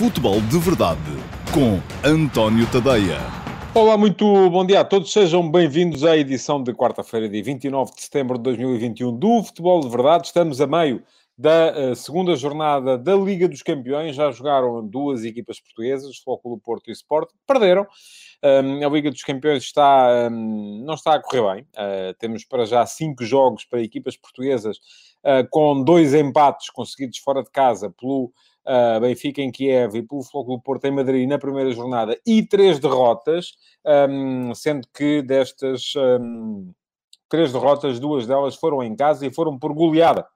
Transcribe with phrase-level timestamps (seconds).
[0.00, 0.98] Futebol de Verdade
[1.52, 3.18] com António Tadeia.
[3.74, 5.12] Olá, muito bom dia a todos.
[5.12, 9.90] Sejam bem-vindos à edição de quarta-feira, dia 29 de setembro de 2021 do Futebol de
[9.90, 10.28] Verdade.
[10.28, 11.02] Estamos a meio
[11.36, 14.16] da uh, segunda jornada da Liga dos Campeões.
[14.16, 17.28] Já jogaram duas equipas portuguesas, Flóculo Porto e Sport.
[17.46, 17.86] Perderam.
[18.42, 21.62] A Liga dos Campeões está, não está a correr bem.
[21.76, 24.78] Uh, temos para já cinco jogos para equipas portuguesas
[25.22, 28.32] uh, com dois empates conseguidos fora de casa pelo
[28.70, 32.78] uh, Benfica em Kiev e pelo Flóculo Porto em Madrid na primeira jornada e três
[32.78, 33.52] derrotas,
[34.08, 36.72] um, sendo que destas um,
[37.28, 40.26] três derrotas, duas delas foram em casa e foram por goleada.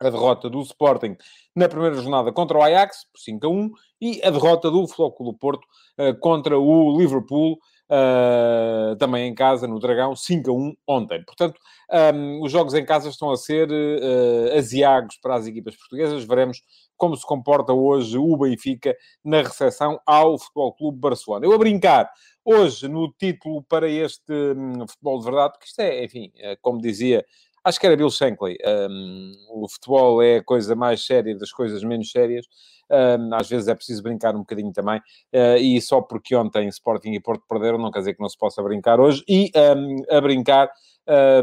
[0.00, 1.16] A derrota do Sporting
[1.54, 5.32] na primeira jornada contra o Ajax, por 5 a 1, e a derrota do Flóculo
[5.32, 5.64] Porto
[6.00, 7.56] uh, contra o Liverpool,
[7.92, 11.22] uh, também em casa, no Dragão, 5 a 1 ontem.
[11.24, 11.60] Portanto,
[12.14, 16.24] um, os jogos em casa estão a ser uh, aziagos para as equipas portuguesas.
[16.24, 16.62] Veremos
[16.96, 21.44] como se comporta hoje o Benfica na recepção ao Futebol Clube Barcelona.
[21.44, 22.10] Eu a brincar
[22.44, 26.80] hoje no título para este hum, futebol de verdade, porque isto é, enfim, é, como
[26.80, 27.24] dizia,
[27.64, 28.56] acho que era Bill Shankly,
[28.90, 32.46] um, o futebol é a coisa mais séria das coisas menos sérias.
[32.90, 37.12] Um, às vezes é preciso brincar um bocadinho também, uh, e só porque ontem Sporting
[37.12, 40.20] e Porto perderam, não quer dizer que não se possa brincar hoje, e um, a
[40.20, 40.70] brincar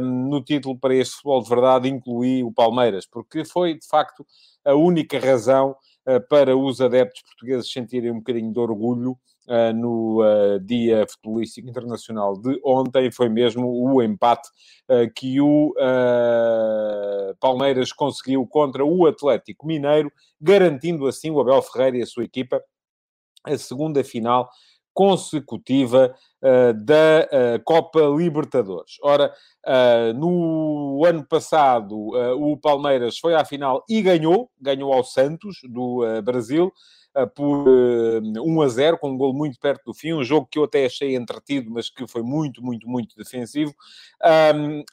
[0.02, 4.26] no título para este futebol de verdade incluí o Palmeiras, porque foi de facto
[4.64, 5.76] a única razão
[6.08, 9.18] uh, para os adeptos portugueses sentirem um bocadinho de orgulho
[9.50, 14.48] uh, no uh, Dia Futebolístico Internacional de ontem, foi mesmo o empate
[15.16, 15.76] que o
[17.40, 22.60] Palmeiras conseguiu contra o Atlético Mineiro, garantindo assim o Abel Ferreira e a sua equipa
[23.46, 24.50] a segunda final
[25.00, 26.14] consecutiva
[26.44, 28.98] uh, da uh, Copa Libertadores.
[29.02, 29.34] Ora,
[29.66, 31.96] uh, no ano passado,
[32.38, 36.70] o Palmeiras foi à final e ganhou, ganhou ao Santos, do Brasil,
[37.36, 40.64] por 1 a 0, com um gol muito perto do fim, um jogo que eu
[40.64, 43.74] até achei entretido, mas que foi muito, muito, muito defensivo.
[44.56, 44.84] Um,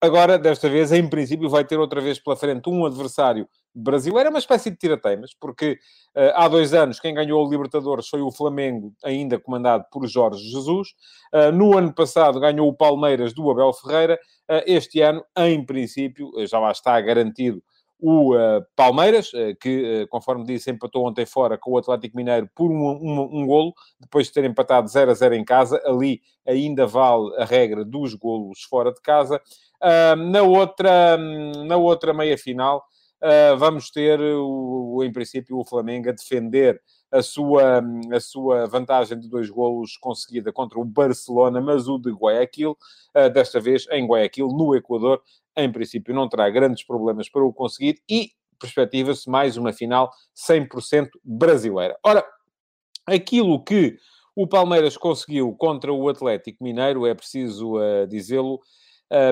[0.00, 4.30] agora, desta vez, em princípio, vai ter outra vez pela frente um adversário brasileiro é
[4.30, 5.78] uma espécie de tirateimas, porque
[6.16, 10.42] uh, há dois anos quem ganhou o Libertadores foi o Flamengo, ainda comandado por Jorge
[10.42, 10.88] Jesus.
[11.32, 14.18] Uh, no ano passado ganhou o Palmeiras do Abel Ferreira.
[14.50, 17.62] Uh, este ano, em princípio, já lá está garantido
[18.00, 18.34] o
[18.74, 19.30] Palmeiras,
[19.60, 23.72] que, conforme disse, empatou ontem fora com o Atlético Mineiro por um, um, um golo,
[23.98, 25.80] depois de ter empatado 0 a 0 em casa.
[25.84, 29.40] Ali ainda vale a regra dos golos fora de casa.
[30.16, 32.84] na, outra, na outra meia-final,
[33.20, 36.80] uh, vamos ter, o, em princípio, o Flamengo a defender
[37.12, 37.82] a sua,
[38.12, 42.76] a sua vantagem de dois golos conseguida contra o Barcelona, mas o de Guayaquil,
[43.16, 45.20] uh, desta vez em Guayaquil, no Equador,
[45.62, 51.08] em princípio não terá grandes problemas para o conseguir e perspectiva-se mais uma final 100%
[51.24, 51.96] brasileira.
[52.04, 52.24] Ora,
[53.06, 53.96] aquilo que
[54.36, 58.60] o Palmeiras conseguiu contra o Atlético Mineiro, é preciso uh, dizê-lo,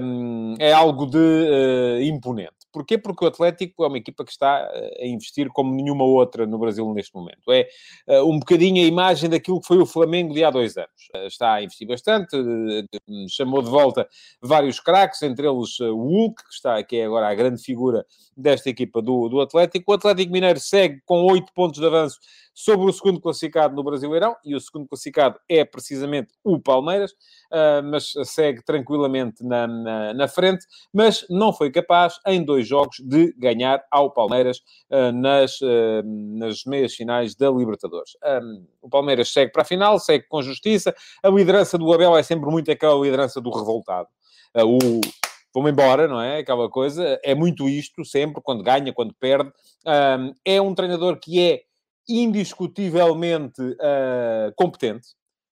[0.03, 2.59] um, é algo de uh, imponente.
[2.73, 2.99] Porquê?
[2.99, 6.59] Porque o Atlético é uma equipa que está eh, a investir como nenhuma outra no
[6.59, 7.51] Brasil neste momento.
[7.51, 7.67] É
[8.07, 11.09] uh, um bocadinho a imagem daquilo que foi o Flamengo de há dois anos.
[11.15, 14.07] Uh, está a investir bastante, uh, chamou de volta
[14.43, 18.05] vários craques, entre eles o Hulk, que, está, que é agora a grande figura
[18.37, 19.91] desta equipa do, do Atlético.
[19.91, 22.19] O Atlético Mineiro segue com oito pontos de avanço
[22.59, 27.81] sobre o segundo classificado no Brasileirão, e o segundo classificado é precisamente o Palmeiras, uh,
[27.85, 33.33] mas segue tranquilamente na, na, na, frente, mas não foi capaz, em dois jogos, de
[33.39, 34.59] ganhar ao Palmeiras
[34.91, 38.17] uh, nas, uh, nas meias finais da Libertadores.
[38.83, 40.93] O Palmeiras segue para a final, segue com justiça,
[41.23, 44.09] a liderança do Abel é sempre muito aquela liderança do revoltado.
[44.57, 45.01] o
[45.55, 46.39] vamos embora, não é?
[46.39, 47.19] Aquela coisa.
[47.25, 49.51] É muito isto, sempre, quando ganha, quando perde.
[49.87, 51.63] Um, é um treinador que é
[52.09, 55.09] indiscutivelmente uh, competente.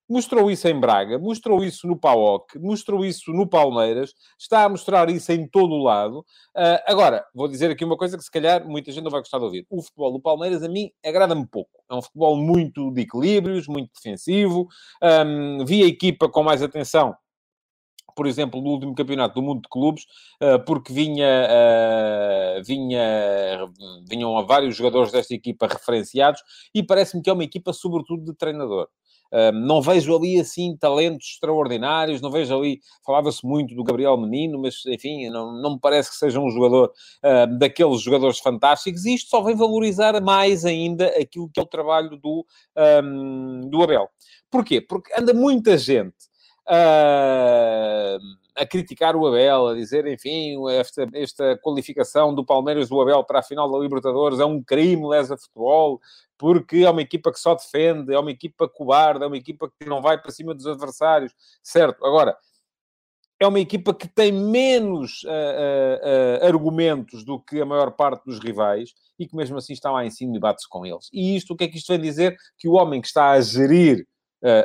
[0.08, 5.10] Mostrou isso em Braga, mostrou isso no PAOC, mostrou isso no Palmeiras, está a mostrar
[5.10, 6.20] isso em todo o lado.
[6.56, 9.38] Uh, agora, vou dizer aqui uma coisa que se calhar muita gente não vai gostar
[9.38, 9.66] de ouvir.
[9.68, 11.70] O futebol do Palmeiras, a mim, agrada-me pouco.
[11.90, 14.68] É um futebol muito de equilíbrios, muito defensivo.
[15.02, 17.16] Um, vi a equipa com mais atenção
[18.16, 20.06] por exemplo, no último campeonato do mundo de clubes,
[20.40, 23.68] eh, porque vinha, eh, vinha,
[24.08, 26.40] vinham a vários jogadores desta equipa referenciados
[26.74, 28.88] e parece-me que é uma equipa, sobretudo, de treinador.
[29.26, 34.56] Uh, não vejo ali assim talentos extraordinários, não vejo ali, falava-se muito do Gabriel Menino,
[34.56, 36.92] mas enfim, não, não me parece que seja um jogador
[37.58, 42.16] daqueles jogadores fantásticos, e isto só vem valorizar mais ainda aquilo que é o trabalho
[42.16, 42.46] do,
[43.02, 44.08] um, do Abel.
[44.48, 44.80] Porquê?
[44.80, 46.14] Porque anda muita gente
[46.68, 48.18] uh,
[48.56, 53.40] a criticar o Abel, a dizer, enfim, esta, esta qualificação do Palmeiras do Abel para
[53.40, 56.00] a final da Libertadores é um crime lesa futebol,
[56.38, 59.88] porque é uma equipa que só defende, é uma equipa cobarde, é uma equipa que
[59.88, 61.32] não vai para cima dos adversários,
[61.62, 62.04] certo?
[62.04, 62.36] Agora,
[63.38, 68.24] é uma equipa que tem menos uh, uh, uh, argumentos do que a maior parte
[68.24, 71.08] dos rivais e que mesmo assim está lá em cima e bate-se com eles.
[71.12, 72.36] E isto, o que é que isto vem dizer?
[72.58, 74.06] Que o homem que está a gerir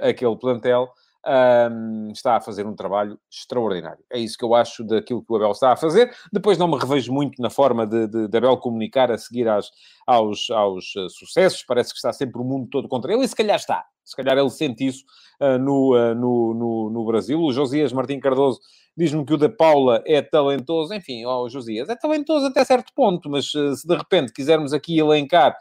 [0.01, 0.89] aquele plantel
[1.25, 4.03] um, está a fazer um trabalho extraordinário.
[4.11, 6.11] É isso que eu acho daquilo que o Abel está a fazer.
[6.31, 9.69] Depois não me revejo muito na forma de, de, de Abel comunicar a seguir às,
[10.05, 11.63] aos, aos uh, sucessos.
[11.63, 13.85] Parece que está sempre o mundo todo contra ele e se calhar está.
[14.03, 15.03] Se calhar ele sente isso
[15.39, 17.39] uh, no, uh, no, no, no, Brasil.
[17.39, 18.59] O Josias Martim Cardoso
[18.97, 20.91] diz-me que o da Paula é talentoso.
[20.93, 24.97] Enfim, ó, oh, Josias, é talentoso até certo ponto, mas se de repente quisermos aqui
[24.97, 25.55] elencar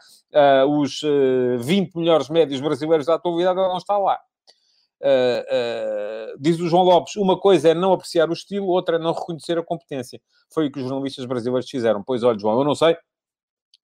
[0.67, 1.01] os
[1.59, 4.17] 20 melhores médios brasileiros da atualidade, ele não está lá.
[5.01, 9.13] Uh, diz o João Lopes, uma coisa é não apreciar o estilo, outra é não
[9.13, 10.21] reconhecer a competência.
[10.53, 12.03] Foi o que os jornalistas brasileiros fizeram.
[12.03, 12.95] Pois olha, João, eu não sei,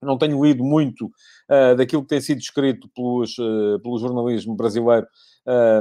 [0.00, 3.34] não tenho lido muito uh, daquilo que tem sido escrito pelos,
[3.82, 5.06] pelo jornalismo brasileiro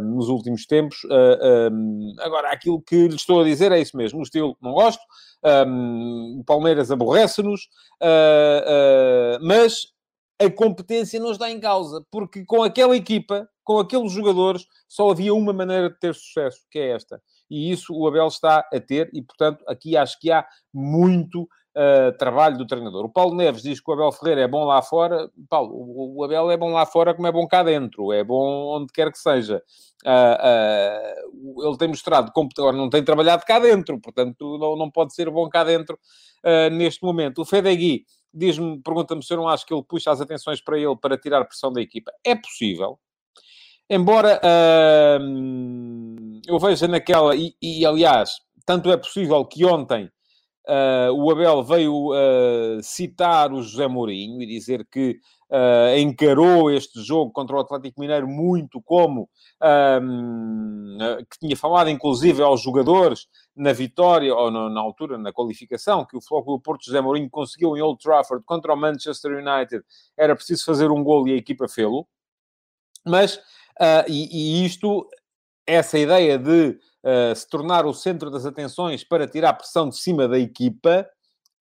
[0.01, 0.99] nos últimos tempos.
[1.69, 4.19] Um, agora, aquilo que lhe estou a dizer é isso mesmo.
[4.19, 5.01] O estilo não gosto,
[5.67, 7.67] um, o Palmeiras aborrece-nos,
[9.41, 9.91] mas
[10.39, 15.33] a competência não está em causa, porque com aquela equipa, com aqueles jogadores, só havia
[15.33, 17.21] uma maneira de ter sucesso, que é esta.
[17.49, 22.15] E isso o Abel está a ter, e portanto, aqui acho que há muito uh,
[22.17, 23.05] trabalho do treinador.
[23.05, 25.29] O Paulo Neves diz que o Abel Ferreira é bom lá fora.
[25.49, 28.93] Paulo, o, Abel é bom lá fora como é bom cá dentro, é bom onde
[28.93, 29.61] quer que seja.
[30.05, 35.15] Uh, uh, ele tem mostrado, agora não tem trabalhado cá dentro, portanto, não, não pode
[35.15, 35.97] ser bom cá dentro
[36.71, 37.41] neste momento.
[37.41, 40.95] O Fedegui diz-me, pergunta-me se eu não acho que ele puxa as atenções para ele
[40.95, 42.11] para tirar pressão da equipa.
[42.23, 42.99] É possível.
[43.89, 48.31] Embora uh, eu veja naquela, e, e, aliás,
[48.65, 50.11] tanto é possível que ontem
[50.67, 55.17] uh, o Abel veio uh, citar o José Mourinho e dizer que
[55.51, 59.29] uh, encarou este jogo contra o Atlético Mineiro muito como
[61.31, 66.15] que tinha falado, inclusive, aos jogadores na vitória, ou no, na altura, na qualificação, que
[66.15, 69.83] o Futebol Porto José Mourinho conseguiu em Old Trafford contra o Manchester United,
[70.15, 72.07] era preciso fazer um gol e a equipa fê-lo.
[73.03, 75.07] Mas, uh, e, e, isto,
[75.65, 80.27] essa ideia de uh, se tornar o centro das atenções para tirar pressão de cima
[80.27, 81.07] da equipa,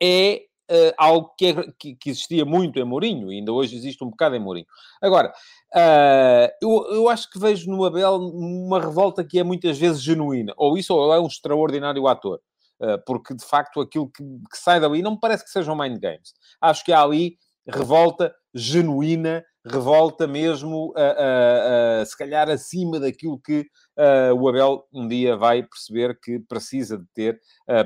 [0.03, 4.03] é uh, algo que, é, que, que, existia muito em Mourinho, e ainda hoje existe
[4.05, 4.67] um bocado em Mourinho.
[5.01, 5.33] Agora,
[5.75, 10.53] uh, eu, eu acho que vejo no Abel uma revolta que é muitas vezes genuína,
[10.57, 12.41] ou isso ou é um extraordinário ator.
[12.79, 15.99] Uh, porque de facto aquilo que, que sai dali não me parece que sejam mind
[15.99, 16.35] games.
[16.61, 20.93] Acho que há ali revolta genuína, revolta mesmo,
[22.07, 23.67] se calhar acima daquilo que
[24.39, 27.41] o Abel um dia vai perceber que precisa de ter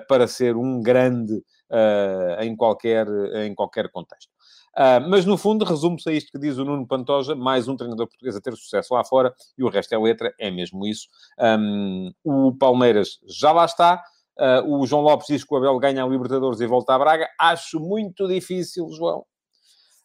[0.06, 3.06] para ser um grande uh, em, qualquer,
[3.44, 4.30] em qualquer contexto.
[4.76, 8.06] Uh, mas, no fundo, resume-se a isto que diz o Nuno Pantoja, mais um treinador
[8.06, 11.08] português a ter sucesso lá fora, e o resto é letra, é mesmo isso.
[11.38, 14.02] Um, o Palmeiras já lá está.
[14.38, 17.28] Uh, o João Lopes diz que o Abel ganha a Libertadores e volta à Braga.
[17.38, 19.24] Acho muito difícil, João.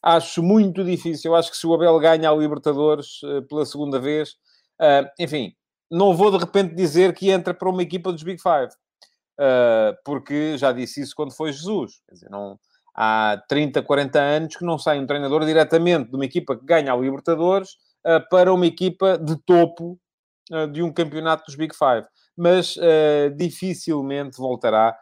[0.06, 1.32] Acho muito difícil.
[1.32, 4.36] Eu acho que se o Abel ganha a Libertadores uh, pela segunda vez,
[4.80, 5.56] uh, enfim,
[5.90, 8.72] não vou de repente dizer que entra para uma equipa dos Big Five
[9.40, 12.04] uh, porque já disse isso quando foi Jesus.
[12.08, 12.60] Quer dizer, não,
[12.94, 16.94] há 30, 40 anos que não sai um treinador diretamente de uma equipa que ganha
[16.94, 17.84] a Libertadores
[18.30, 20.00] para uma equipa de topo
[20.72, 22.06] de um campeonato dos Big Five.
[22.38, 22.78] Mas
[23.36, 24.96] dificilmente voltará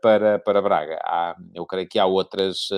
[0.00, 0.98] para, para Braga.
[1.04, 2.70] Há, eu creio que há outras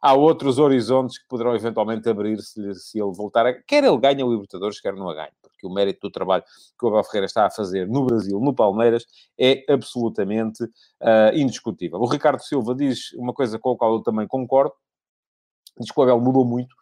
[0.00, 3.52] há outros horizontes que poderão eventualmente abrir se, se ele voltar a...
[3.52, 6.42] Quer ele ganhe o Libertadores, quer não a ganhe, porque o mérito do trabalho
[6.78, 9.04] que o Abel Ferreira está a fazer no Brasil, no Palmeiras,
[9.38, 12.00] é absolutamente uh, indiscutível.
[12.00, 14.72] O Ricardo Silva diz uma coisa com a qual eu também concordo,
[15.78, 16.74] diz que o Abel mudou muito,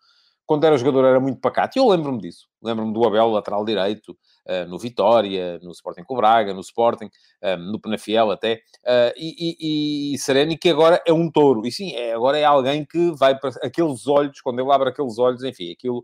[0.48, 1.78] quando era jogador era muito pacato.
[1.78, 2.48] E eu lembro-me disso.
[2.62, 7.10] Lembro-me do Abel, lateral direito, uh, no Vitória, no Sporting com Braga, no Sporting,
[7.42, 11.66] eh, no Penafiel até, uh, e, e, e Sereni, que agora é um touro.
[11.66, 15.18] E sim, é, agora é alguém que vai para aqueles olhos, quando ele abre aqueles
[15.18, 16.02] olhos, enfim, aquilo...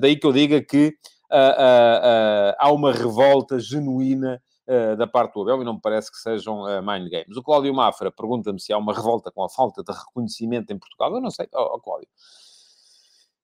[0.00, 0.92] Daí que eu diga que
[1.30, 4.42] há uma revolta genuína
[4.98, 7.36] da parte do Abel e não me parece que sejam uh, mind games.
[7.36, 11.14] O Cláudio Mafra pergunta-me se há uma revolta com a falta de reconhecimento em Portugal.
[11.14, 12.08] Eu não sei, oh, oh Cláudio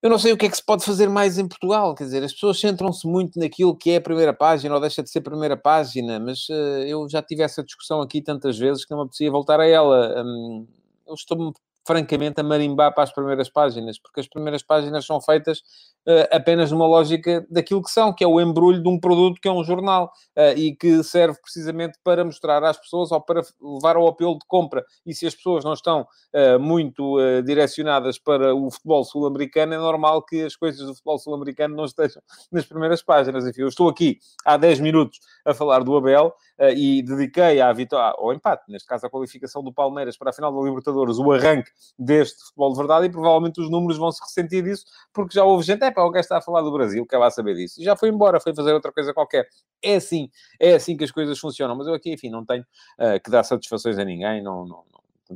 [0.02, 2.24] eu não sei o que é que se pode fazer mais em Portugal, quer dizer,
[2.24, 5.22] as pessoas centram-se muito naquilo que é a primeira página ou deixa de ser a
[5.22, 9.04] primeira página, mas uh, eu já tive essa discussão aqui tantas vezes que não me
[9.04, 10.22] apetecia voltar a ela.
[10.24, 10.66] Um,
[11.06, 11.52] eu estou-me
[11.86, 15.58] francamente, a marimbar para as primeiras páginas, porque as primeiras páginas são feitas
[16.06, 19.48] uh, apenas numa lógica daquilo que são, que é o embrulho de um produto que
[19.48, 23.96] é um jornal uh, e que serve precisamente para mostrar às pessoas ou para levar
[23.96, 24.84] ao apelo de compra.
[25.04, 30.22] E se as pessoas não estão uh, muito direcionadas para o futebol sul-americano, é normal
[30.22, 33.46] que as coisas do futebol sul-americano não estejam nas primeiras páginas.
[33.46, 36.32] Enfim, eu estou aqui há 10 minutos a falar do Abel
[36.76, 40.52] e dediquei à vitória, ao empate, neste caso a qualificação do Palmeiras para a final
[40.52, 44.62] da Libertadores, o arranque deste futebol de verdade e provavelmente os números vão se ressentir
[44.62, 47.18] disso, porque já houve gente, é pá, o gajo está a falar do Brasil, quer
[47.18, 47.80] lá saber disso.
[47.80, 49.46] E já foi embora, foi fazer outra coisa qualquer.
[49.82, 51.76] É assim, é assim que as coisas funcionam.
[51.76, 54.84] Mas eu aqui, enfim, não tenho uh, que dar satisfações a ninguém, não, não,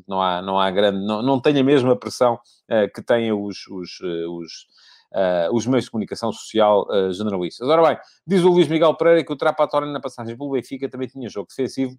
[0.07, 3.66] não, há, não há grande, não, não tenho a mesma pressão uh, que têm os,
[3.69, 4.66] os, uh, os
[5.12, 7.66] Uh, os meios de comunicação social uh, generalistas.
[7.66, 11.07] Ora bem, diz o Luís Miguel Pereira que o Trapatório na passagem pelo Benfica também
[11.07, 11.97] tinha jogo defensivo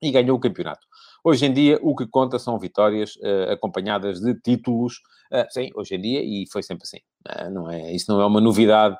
[0.00, 0.86] e ganhou o campeonato.
[1.22, 5.00] Hoje em dia, o que conta são vitórias uh, acompanhadas de títulos.
[5.32, 6.98] Uh, sim, hoje em dia, e foi sempre assim.
[7.28, 8.96] Uh, não é, isso não é uma novidade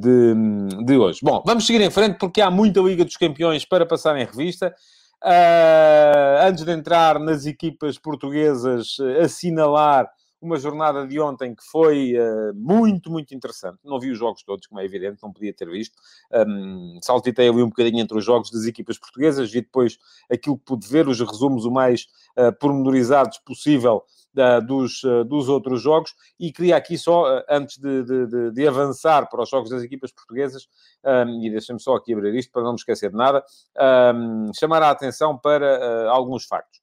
[0.00, 0.34] de,
[0.84, 1.20] de hoje.
[1.22, 4.74] Bom, vamos seguir em frente porque há muita Liga dos Campeões para passar em revista.
[6.46, 10.10] antes de entrar nas equipas portuguesas, assinalar
[10.42, 13.78] uma jornada de ontem que foi uh, muito, muito interessante.
[13.84, 15.94] Não vi os jogos todos, como é evidente, não podia ter visto.
[16.32, 19.98] Um, saltitei ali um bocadinho entre os jogos das equipas portuguesas, vi depois
[20.30, 24.04] aquilo que pude ver, os resumos o mais uh, pormenorizados possível
[24.36, 26.12] uh, dos, uh, dos outros jogos.
[26.40, 30.66] E queria aqui só, antes de, de, de, avançar para os jogos das equipas portuguesas,
[31.04, 33.44] um, e deixem-me só aqui abrir isto para não me esquecer de nada,
[34.14, 36.80] um, chamar a atenção para alguns factos.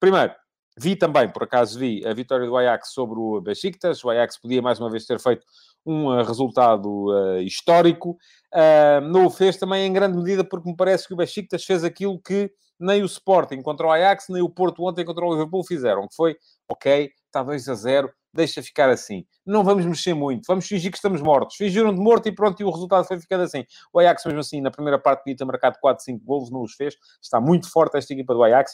[0.00, 0.34] Primeiro,
[0.78, 4.02] Vi também, por acaso vi, a vitória do Ajax sobre o Besiktas.
[4.04, 5.44] O Ajax podia mais uma vez ter feito
[5.84, 8.16] um uh, resultado uh, histórico.
[8.54, 11.84] Uh, não o fez também em grande medida porque me parece que o Besiktas fez
[11.84, 15.62] aquilo que nem o Sporting contra o Ajax, nem o Porto ontem contra o Liverpool
[15.62, 16.34] fizeram, que foi,
[16.66, 19.26] ok, está 2 a 0, deixa ficar assim.
[19.44, 21.56] Não vamos mexer muito, vamos fingir que estamos mortos.
[21.56, 23.64] Fingiram de morto e pronto, e o resultado foi ficando assim.
[23.92, 26.74] O Ajax, mesmo assim, na primeira parte podia ter marcado 4, 5 golos, não os
[26.74, 26.96] fez.
[27.22, 28.72] Está muito forte esta equipa do Ajax.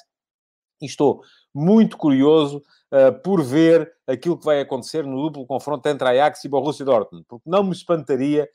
[0.80, 1.23] E estou
[1.54, 6.49] muito curioso uh, por ver aquilo que vai acontecer no duplo confronto entre Ajax e
[6.49, 8.49] Borussia Dortmund, porque não me espantaria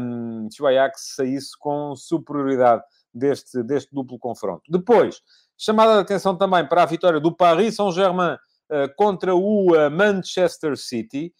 [0.00, 2.82] um, se o Ajax saísse com superioridade
[3.12, 4.62] deste, deste duplo confronto.
[4.68, 5.20] Depois,
[5.56, 10.76] chamada de atenção também para a vitória do Paris Saint-Germain uh, contra o uh, Manchester
[10.76, 11.32] City.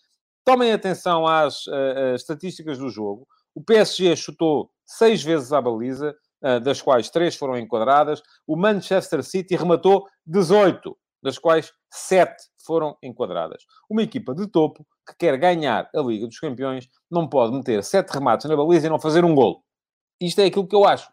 [0.45, 1.65] Tomem atenção às
[2.15, 3.27] estatísticas do jogo.
[3.55, 6.15] O PSG chutou seis vezes à baliza,
[6.63, 8.23] das quais três foram enquadradas.
[8.47, 12.35] O Manchester City rematou 18, das quais 7
[12.67, 13.65] foram enquadradas.
[13.89, 18.11] Uma equipa de topo que quer ganhar a Liga dos Campeões não pode meter 7
[18.11, 19.63] remates na baliza e não fazer um golo.
[20.21, 21.09] Isto é aquilo que eu acho.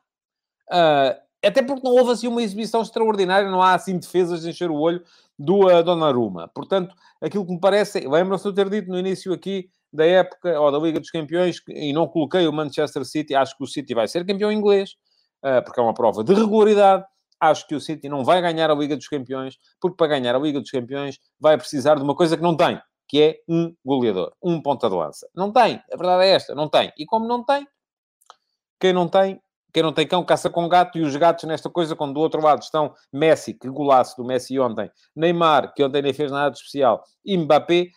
[0.70, 4.70] Uh, até porque não houve assim uma exibição extraordinária, não há assim defesas de encher
[4.70, 5.04] o olho
[5.40, 6.50] do uh, Donnarumma.
[6.50, 10.60] Portanto, aquilo que me parece, lembram-se de eu ter dito no início aqui da época,
[10.60, 13.94] ou da Liga dos Campeões, e não coloquei o Manchester City, acho que o City
[13.94, 14.96] vai ser campeão inglês,
[15.66, 17.06] porque é uma prova de regularidade.
[17.40, 20.40] Acho que o City não vai ganhar a Liga dos Campeões, porque para ganhar a
[20.40, 24.32] Liga dos Campeões vai precisar de uma coisa que não tem, que é um goleador,
[24.44, 25.28] um ponta de lança.
[25.36, 26.92] Não tem, a verdade é esta, não tem.
[26.98, 27.68] E como não tem,
[28.80, 29.42] quem não tem,
[29.74, 32.42] quem não tem cão caça com gato, e os gatos nesta coisa, quando do outro
[32.42, 36.58] lado estão Messi, que golaço do Messi ontem, Neymar, que ontem nem fez nada de
[36.58, 37.88] especial, e Mbappé,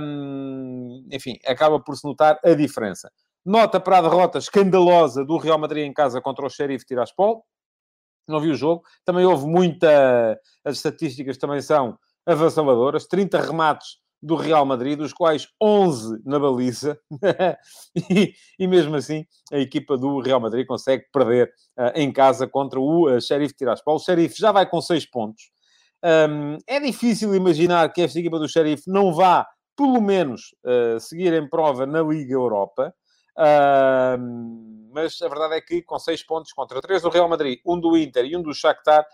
[0.00, 3.10] hum, enfim, acaba por se notar a diferença.
[3.46, 7.44] Nota para a derrota escandalosa do Real Madrid em casa contra o Sheriff Tiraspol.
[8.26, 8.82] Não vi o jogo.
[9.04, 10.36] Também houve muita...
[10.64, 13.06] As estatísticas também são avassaladoras.
[13.06, 16.98] 30 remates do Real Madrid, dos quais 11 na baliza.
[18.10, 21.48] e, e, mesmo assim, a equipa do Real Madrid consegue perder
[21.78, 23.94] uh, em casa contra o uh, Sheriff Tiraspol.
[23.94, 25.52] O Sheriff já vai com 6 pontos.
[26.04, 31.32] Um, é difícil imaginar que esta equipa do Sheriff não vá, pelo menos, uh, seguir
[31.32, 32.92] em prova na Liga Europa.
[33.36, 37.78] Uh, mas a verdade é que com seis pontos contra três do Real Madrid, um
[37.78, 39.06] do Inter e um do Shakhtar,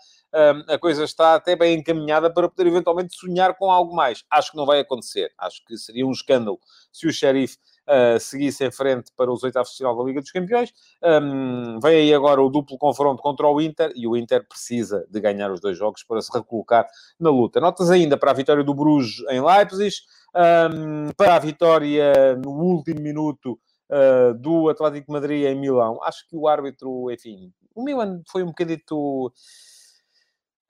[0.67, 4.23] a coisa está até bem encaminhada para poder eventualmente sonhar com algo mais.
[4.31, 5.31] Acho que não vai acontecer.
[5.37, 6.59] Acho que seria um escândalo
[6.91, 10.31] se o Sheriff uh, seguisse em frente para os oitavos de final da Liga dos
[10.31, 10.73] Campeões.
[11.03, 15.19] Um, vem aí agora o duplo confronto contra o Inter e o Inter precisa de
[15.19, 16.87] ganhar os dois jogos para se recolocar
[17.19, 17.59] na luta.
[17.59, 19.95] Notas ainda para a vitória do Bruges em Leipzig,
[20.35, 23.59] um, para a vitória no último minuto
[23.89, 25.99] uh, do Atlético de Madrid em Milão.
[26.03, 29.31] Acho que o árbitro, enfim, o Milan foi um bocadito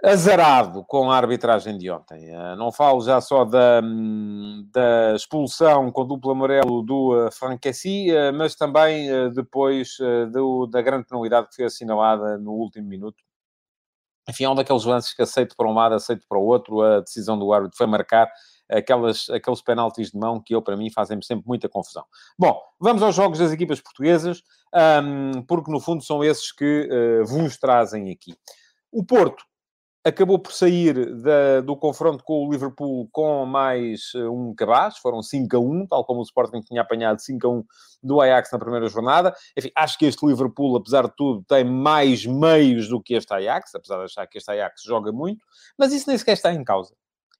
[0.03, 2.35] azarado com a arbitragem de ontem.
[2.35, 3.81] Uh, não falo já só da,
[4.71, 9.97] da expulsão com duplo amarelo do uh, Franquessi, mas também depois
[10.31, 13.23] do, da grande penalidade que foi assinalada no último minuto
[14.27, 16.81] enfim, é um daqueles lances que aceito para um lado, aceito para o outro.
[16.81, 18.31] A decisão do árbitro foi marcar
[18.69, 22.03] aquelas, aqueles penaltis de mão que eu, para mim, fazem-me sempre muita confusão.
[22.37, 24.43] Bom, vamos aos jogos das equipas portuguesas,
[25.03, 28.35] um, porque no fundo são esses que uh, vos trazem aqui.
[28.91, 29.43] O Porto
[30.05, 35.21] acabou por sair da, do confronto com o Liverpool com mais uh, um cabaz, foram
[35.23, 37.63] 5 a 1, tal como o Sporting tinha apanhado 5 a 1
[38.03, 39.33] do Ajax na primeira jornada.
[39.57, 43.73] Enfim, acho que este Liverpool, apesar de tudo, tem mais meios do que este Ajax,
[43.75, 45.45] apesar de achar que este Ajax joga muito,
[45.77, 46.93] mas isso nem sequer está em causa.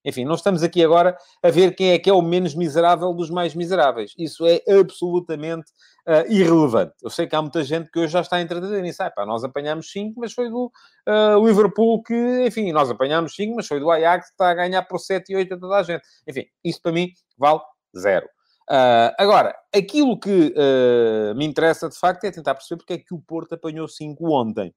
[0.06, 3.30] Enfim, não estamos aqui agora a ver quem é que é o menos miserável dos
[3.30, 4.14] mais miseráveis.
[4.18, 5.72] Isso é absolutamente
[6.08, 6.94] uh, irrelevante.
[7.02, 9.02] Eu sei que há muita gente que hoje já está entretida nisso.
[9.02, 10.72] Ah, pá, nós apanhámos 5, mas foi do
[11.08, 12.46] uh, Liverpool que...
[12.46, 15.36] Enfim, nós apanhámos 5, mas foi do Ajax que está a ganhar por 7 e
[15.36, 16.04] 8 a toda a gente.
[16.28, 17.62] Enfim, isso para mim vale
[17.98, 18.28] zero.
[18.70, 23.14] Uh, agora, aquilo que uh, me interessa de facto é tentar perceber porque é que
[23.14, 24.74] o Porto apanhou 5 ontem.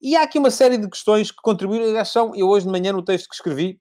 [0.00, 2.04] E há aqui uma série de questões que contribuíram.
[2.04, 3.80] São, eu hoje de manhã, no texto que escrevi,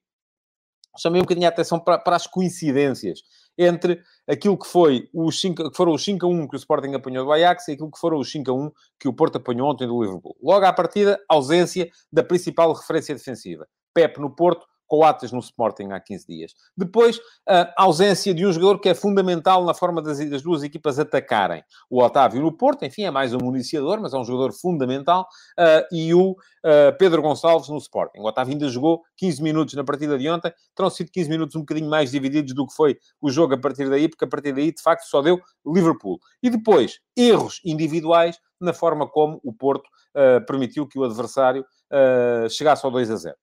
[0.98, 3.22] chamei um bocadinho a atenção para, para as coincidências
[3.58, 6.94] entre aquilo que, foi os 5, que foram os 5 a 1 que o Sporting
[6.94, 9.70] apanhou do Ajax e aquilo que foram os 5 a 1 que o Porto apanhou
[9.70, 10.36] ontem do Liverpool.
[10.42, 13.66] Logo à partida, ausência da principal referência defensiva.
[13.94, 16.54] Pep no Porto, Coates no Sporting há 15 dias.
[16.78, 21.00] Depois, a ausência de um jogador que é fundamental na forma das, das, duas equipas
[21.00, 21.64] atacarem.
[21.90, 25.28] O Otávio no Porto, enfim, é mais um municiador, mas é um jogador fundamental.
[25.58, 28.20] Uh, e o uh, Pedro Gonçalves no Sporting.
[28.20, 30.54] O Otávio ainda jogou 15 minutos na partida de ontem.
[30.76, 33.90] Terão sido 15 minutos um bocadinho mais divididos do que foi o jogo a partir
[33.90, 36.20] daí, porque a partir daí, de facto, só deu Liverpool.
[36.42, 41.66] E depois, erros individuais na forma como o Porto uh, permitiu que o adversário
[42.50, 43.36] chegasse ao 2 a 0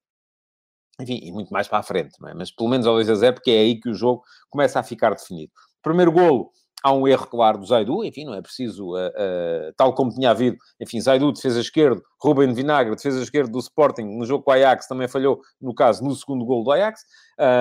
[1.01, 2.35] enfim, e muito mais para a frente, é?
[2.35, 4.83] mas pelo menos ao 2 a 0, porque é aí que o jogo começa a
[4.83, 5.53] ficar definido.
[5.83, 6.51] Primeiro golo,
[6.83, 10.31] há um erro claro do Zaidu, enfim, não é preciso, uh, uh, tal como tinha
[10.31, 14.55] havido, enfim, Zaidu, defesa esquerdo, Ruben Vinagre, defesa esquerdo do Sporting, no jogo com o
[14.55, 17.01] Ajax, também falhou, no caso, no segundo golo do Ajax.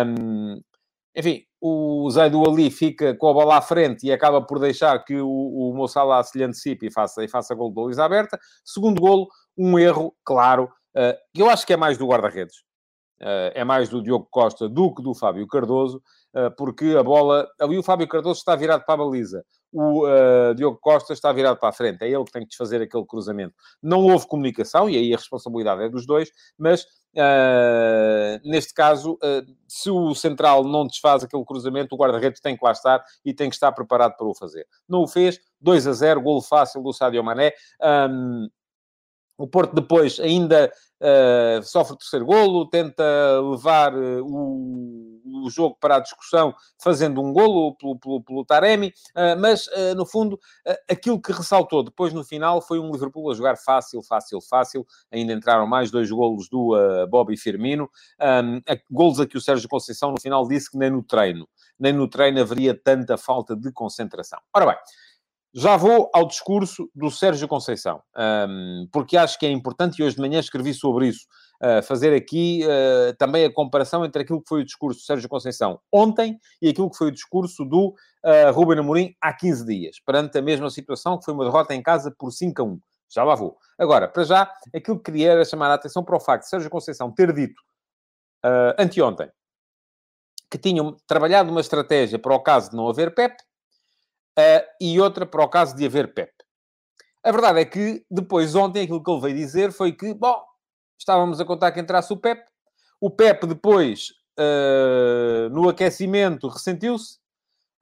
[0.08, 0.62] Um,
[1.16, 5.20] enfim, o Zaidu ali fica com a bola à frente e acaba por deixar que
[5.20, 8.40] o, o Moçala se lhe antecipe e faça, e faça golo de baliza aberta.
[8.66, 12.64] Segundo golo, um erro, claro, uh, que eu acho que é mais do guarda-redes.
[13.22, 16.02] Uh, é mais do Diogo Costa do que do Fábio Cardoso,
[16.34, 17.48] uh, porque a bola.
[17.60, 21.60] Ali o Fábio Cardoso está virado para a baliza, o uh, Diogo Costa está virado
[21.60, 23.54] para a frente, é ele que tem que desfazer aquele cruzamento.
[23.82, 26.88] Não houve comunicação, e aí a responsabilidade é dos dois, mas
[28.46, 29.20] neste caso,
[29.68, 33.50] se o central não desfaz aquele cruzamento, o guarda-redes tem que lá estar e tem
[33.50, 34.66] que estar preparado para o fazer.
[34.88, 37.52] Não o fez, 2 a 0, golo fácil do Sádio Mané.
[38.10, 38.48] Um,
[39.42, 43.04] o Porto depois ainda uh, sofre o terceiro golo, tenta
[43.42, 48.94] levar uh, o, o, jogo para a discussão fazendo um golo pelo, pelo, pelo Taremi,
[49.16, 50.40] uh, mas no fundo
[50.90, 54.86] aquilo que ressaltou depois no final foi um Liverpool a jogar fácil, fácil, fácil.
[55.12, 56.76] Ainda entraram mais dois golos do
[57.10, 60.92] Bobby Firmino, um, a, golos a que o Sérgio Conceição no final disse que nem
[60.92, 61.48] no treino,
[61.80, 64.40] nem no treino haveria tanta falta de concentração.
[64.54, 64.76] Ora bem,
[65.54, 68.02] já vou ao discurso do Sérgio Conceição,
[68.92, 71.26] porque acho que é importante, e hoje de manhã escrevi sobre isso,
[71.62, 75.30] uh, fazer aqui uh, também a comparação entre aquilo que foi o discurso do Sérgio
[75.30, 80.00] Conceição ontem e aquilo que foi o discurso do uh, Ruben Amorim há 15 dias,
[80.06, 82.80] perante a mesma situação, que foi uma derrota em casa por 5 a 1.
[83.14, 83.58] Já lá vou.
[83.78, 86.70] Agora, para já, aquilo que queria era chamar a atenção para o facto de Sérgio
[86.70, 87.62] Conceição ter dito
[88.80, 89.30] anteontem
[90.50, 93.38] que tinham trabalhado uma estratégia para o caso de não haver PEP,
[94.42, 96.32] uh, e outra para o caso de haver PEP.
[97.24, 100.44] A verdade é que depois, ontem, aquilo que ele veio dizer foi que, bom,
[101.00, 102.44] estávamos a contar que entrasse o PEP,
[103.00, 107.18] o PEP depois, uh, no aquecimento, ressentiu-se,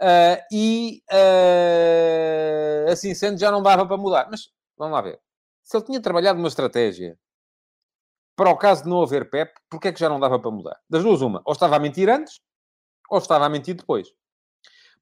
[0.02, 1.02] uh, e
[2.92, 4.28] assim sendo, já não dava para mudar.
[4.30, 5.20] Mas, vamos lá ver.
[5.64, 7.18] Se ele tinha trabalhado uma estratégia
[8.36, 10.80] para o caso de não haver PEP, porquê é que já não dava para mudar?
[10.90, 11.42] Das duas, uma.
[11.46, 12.40] Ou estava a mentir antes,
[13.10, 14.08] ou estava a mentir depois.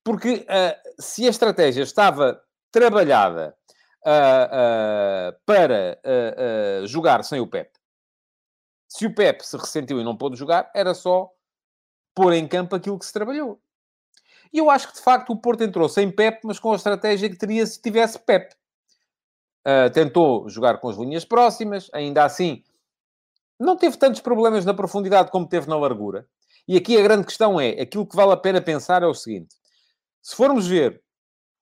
[0.07, 2.41] Porque uh, se a estratégia estava
[2.71, 3.53] trabalhada
[4.05, 5.99] uh, uh, para
[6.85, 7.69] jogar sem o Pep,
[8.87, 11.29] se o Pep se ressentiu e não pôde jogar, era só
[12.15, 13.59] pôr em campo aquilo que se trabalhou.
[14.53, 17.29] E eu acho que, de facto, o Porto entrou sem Pep, mas com a estratégia
[17.29, 18.55] que teria se tivesse Pep.
[19.93, 22.63] tentou jogar com as linhas próximas, ainda assim
[23.59, 26.25] não teve tantos problemas na profundidade como teve na largura.
[26.65, 29.57] E aqui a grande questão é, aquilo que vale a pena pensar é o seguinte.
[30.27, 31.01] Se formos ver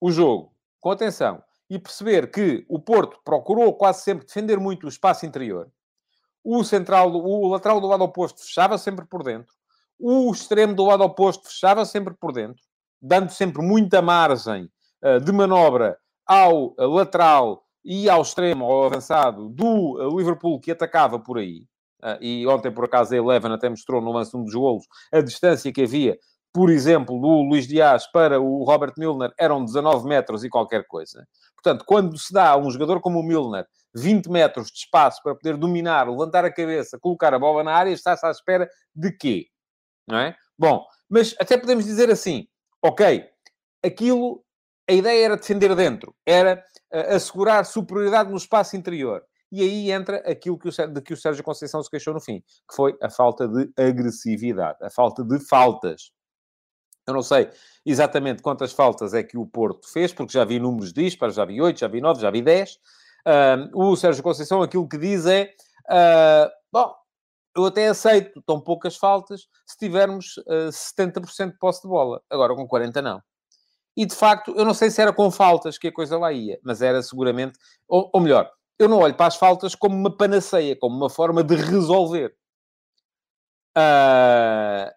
[0.01, 0.51] o jogo
[0.81, 5.69] com atenção e perceber que o Porto procurou quase sempre defender muito o espaço interior,
[6.43, 9.53] o central, o lateral do lado oposto fechava sempre por dentro,
[9.99, 12.63] o extremo do lado oposto fechava sempre por dentro,
[12.99, 14.67] dando sempre muita margem
[15.03, 20.71] uh, de manobra ao uh, lateral e ao extremo, ao avançado do uh, Liverpool que
[20.71, 21.67] atacava por aí.
[22.19, 25.71] e ontem, por acaso, a Eleven até mostrou no lance um dos golos a distância
[25.71, 26.17] que havia,
[26.55, 31.27] por exemplo, do Luís Dias para o Robert Milner, eram 19 metros e qualquer coisa.
[31.53, 35.35] Portanto, quando se dá a um jogador como o Milner 20 metros de espaço para
[35.35, 39.47] poder dominar, levantar a cabeça, colocar a bola na área, está-se à espera de quê?
[40.07, 40.33] Não é?
[40.57, 42.47] Bom, mas até podemos dizer assim,
[42.81, 43.25] ok,
[43.85, 44.41] aquilo,
[44.89, 46.63] a ideia era defender dentro, era
[46.93, 49.21] uh, assegurar superioridade no espaço interior.
[49.51, 52.39] E aí entra aquilo que o, de que o Sérgio Conceição se queixou no fim,
[52.39, 56.15] que foi a falta de agressividade, a falta de faltas.
[57.07, 57.49] Eu não sei
[57.85, 61.61] exatamente quantas faltas é que o Porto fez, porque já vi números dispares, já vi
[61.61, 62.73] 8, já vi 9, já vi 10.
[62.73, 65.53] Uh, o Sérgio Conceição aquilo que diz é:
[65.89, 66.93] uh, bom,
[67.55, 72.21] eu até aceito tão poucas faltas se tivermos uh, 70% de posse de bola.
[72.29, 73.21] Agora com 40% não.
[73.97, 76.59] E de facto, eu não sei se era com faltas que a coisa lá ia,
[76.63, 77.57] mas era seguramente.
[77.87, 81.43] Ou, ou melhor, eu não olho para as faltas como uma panaceia, como uma forma
[81.43, 82.35] de resolver.
[83.77, 84.91] Uh,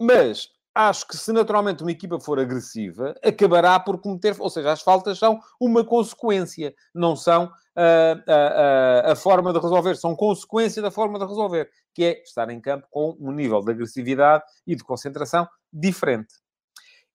[0.00, 4.82] mas acho que se naturalmente uma equipa for agressiva, acabará por cometer, ou seja, as
[4.82, 10.90] faltas são uma consequência, não são a, a, a forma de resolver, são consequência da
[10.90, 14.84] forma de resolver, que é estar em campo com um nível de agressividade e de
[14.84, 16.34] concentração diferente.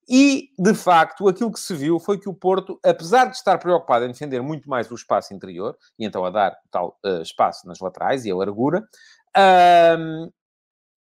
[0.07, 4.05] E, de facto, aquilo que se viu foi que o Porto, apesar de estar preocupado
[4.05, 8.23] em defender muito mais o espaço interior, e então a dar tal espaço nas laterais
[8.23, 8.83] e a largura,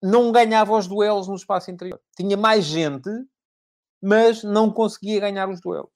[0.01, 1.99] não ganhava os duelos no espaço interior.
[2.15, 3.09] Tinha mais gente,
[4.01, 5.91] mas não conseguia ganhar os duelos.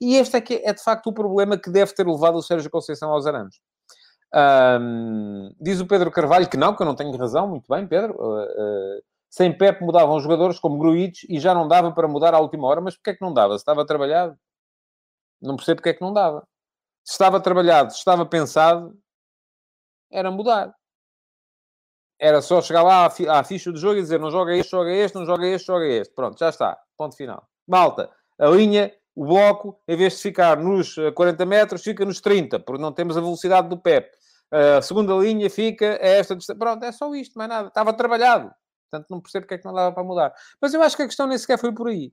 [0.00, 2.70] E este é, que é, de facto, o problema que deve ter levado o Sérgio
[2.70, 3.56] Conceição aos arames.
[4.34, 7.48] Um, diz o Pedro Carvalho que não, que eu não tenho razão.
[7.48, 8.14] Muito bem, Pedro.
[8.14, 12.40] Uh, uh, sem Pep mudavam jogadores como Gruitch e já não dava para mudar à
[12.40, 12.80] última hora.
[12.80, 13.52] Mas porquê é que não dava?
[13.58, 14.36] Se estava trabalhado?
[15.40, 16.46] Não percebo porque é que não dava.
[17.04, 18.96] Se estava trabalhado, se estava pensado,
[20.10, 20.72] era mudar
[22.22, 25.16] era só chegar lá à, ficha do jogo e dizer não joga este, joga este,
[25.16, 26.14] não joga este, joga este.
[26.14, 26.78] Pronto, já está.
[26.96, 27.48] Ponto final.
[27.66, 28.08] Malta,
[28.38, 32.60] a linha, o bloco, em vez de ficar nos 40 eh, metros, fica nos 30,
[32.60, 34.08] porque não temos a velocidade do PEP.
[34.52, 36.56] A segunda linha fica a esta distância.
[36.56, 37.66] Pronto, é só isto, mais nada.
[37.66, 38.52] Estava trabalhado.
[38.88, 40.32] Portanto, não percebo porque é que não dava para mudar.
[40.60, 42.12] Mas eu acho que a questão nem sequer foi por aí.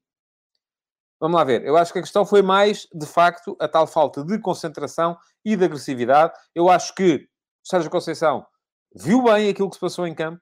[1.19, 1.63] Vamos lá ver.
[1.63, 5.56] Eu acho que a questão foi mais, de facto, a tal falta de concentração e
[5.56, 6.34] de agressividade.
[6.56, 7.30] Eu acho que
[7.63, 8.48] Sérgio Conceição
[8.95, 10.41] viu bem aquilo que se passou em campo.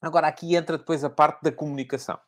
[0.00, 2.18] Agora, aqui entra depois a parte da comunicação.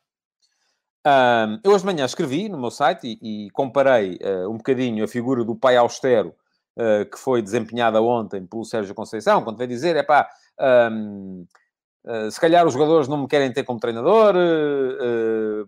[1.05, 5.03] Um, eu hoje de manhã escrevi no meu site e, e comparei uh, um bocadinho
[5.03, 6.35] a figura do pai austero
[6.77, 10.29] uh, que foi desempenhada ontem pelo Sérgio Conceição, quando veio dizer, é pá,
[10.91, 11.45] um,
[12.05, 14.35] uh, se calhar os jogadores não me querem ter como treinador,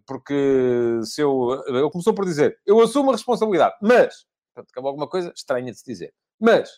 [0.06, 1.63] porque se eu...
[1.67, 4.26] Ele começou por dizer, eu assumo a responsabilidade, mas...
[4.54, 6.13] Portanto, acabou alguma coisa estranha de se dizer.
[6.39, 6.69] Mas,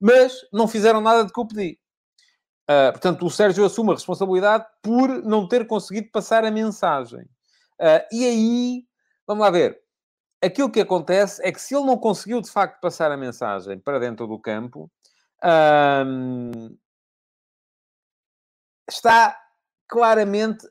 [0.00, 1.80] mas não fizeram nada de que eu pedi.
[2.64, 7.20] Uh, portanto, o Sérgio assume a responsabilidade por não ter conseguido passar a mensagem.
[7.78, 8.84] Uh, e aí,
[9.26, 9.78] vamos lá ver.
[10.42, 13.98] Aquilo que acontece é que se ele não conseguiu, de facto, passar a mensagem para
[13.98, 14.90] dentro do campo,
[18.88, 19.38] está
[19.88, 20.66] claramente...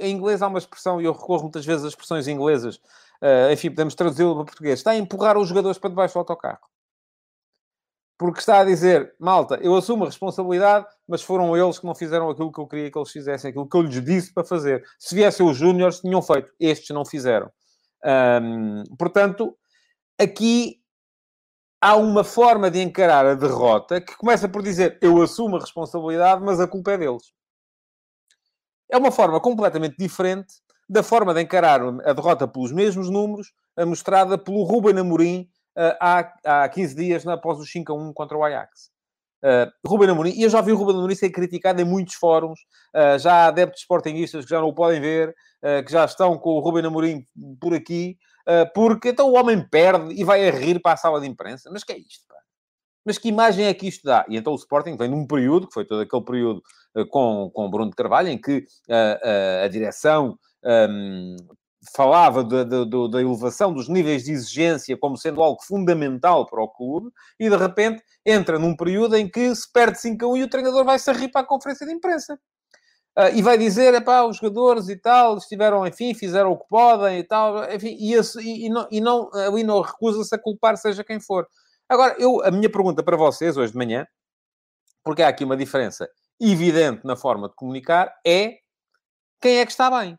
[0.00, 2.80] em inglês há uma expressão, e eu recorro muitas vezes às expressões inglesas,
[3.52, 4.78] enfim, podemos traduzi-lo para português.
[4.78, 6.69] Está a empurrar os jogadores para debaixo do autocarro
[8.20, 12.28] porque está a dizer, malta, eu assumo a responsabilidade, mas foram eles que não fizeram
[12.28, 14.84] aquilo que eu queria que eles fizessem, aquilo que eu lhes disse para fazer.
[14.98, 16.52] Se viessem os júniores, tinham feito.
[16.60, 17.50] Estes não fizeram.
[18.98, 19.56] portanto,
[20.18, 20.82] aqui
[21.80, 26.44] há uma forma de encarar a derrota que começa por dizer, eu assumo a responsabilidade,
[26.44, 27.32] mas a culpa é deles.
[28.90, 30.56] É uma forma completamente diferente
[30.86, 35.48] da forma de encarar a derrota pelos mesmos números, mostrada pelo Ruben Amorim
[36.00, 38.90] há, há 15 dias após o 5 a 1 contra o Ajax.
[39.42, 42.60] Uh, Ruben Amorim, e eu já vi o Ruben Amorim ser criticado em muitos fóruns,
[42.94, 46.36] uh, já há adeptos sportinguistas que já não o podem ver, uh, que já estão
[46.36, 47.26] com o Ruben Amorim
[47.60, 48.18] por aqui,
[48.74, 51.70] porque então o homem perde e vai a rir para a sala de imprensa.
[51.72, 52.34] Mas que é isto, pá?
[53.06, 54.26] Mas que imagem é que isto dá?
[54.28, 56.62] E então o Sporting vem num período, que foi todo aquele período
[57.10, 58.64] com, com Bruno de Carvalho, em que
[59.62, 61.36] a direção um,
[61.94, 66.68] falava da, da, da, elevação dos níveis de exigência como sendo algo fundamental para o
[66.68, 70.42] clube, e de repente entra num período em que se perde 5 a 1 e
[70.42, 72.38] o treinador vai-se rir para a conferência de imprensa.
[73.18, 76.68] Uh, e vai dizer, é pá, os jogadores e tal, estiveram, enfim, fizeram o que
[76.68, 80.38] podem e tal, enfim, e, esse, e, e não, e não, ali não recusa-se a
[80.38, 81.48] culpar seja quem for.
[81.88, 84.06] Agora, eu, a minha pergunta para vocês, hoje de manhã,
[85.02, 86.08] porque há aqui uma diferença
[86.40, 88.58] evidente na forma de comunicar, é
[89.40, 90.16] quem é que está bem?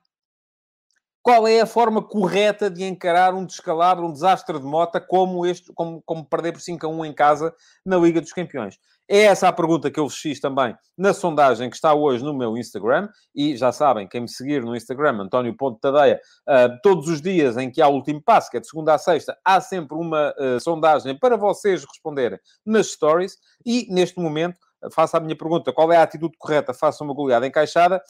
[1.24, 5.72] Qual é a forma correta de encarar um descalabro, um desastre de mota como este,
[5.74, 7.54] como, como perder por 5 a 1 em casa
[7.86, 8.78] na Liga dos Campeões?
[9.14, 12.34] É essa a pergunta que eu vos fiz também na sondagem que está hoje no
[12.34, 13.10] meu Instagram.
[13.36, 17.58] E já sabem, quem me seguir no Instagram, António Ponto Tadeia, uh, todos os dias
[17.58, 20.34] em que há o último passo, que é de segunda a sexta, há sempre uma
[20.40, 23.36] uh, sondagem para vocês responderem nas stories.
[23.66, 24.58] E neste momento
[24.92, 26.74] faça a minha pergunta, qual é a atitude correta?
[26.74, 28.02] Faça uma goleada encaixada.